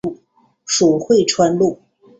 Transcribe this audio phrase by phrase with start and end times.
[0.65, 1.79] 属会川路。